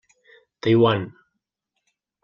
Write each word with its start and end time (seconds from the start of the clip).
Taiwan. 0.61 1.01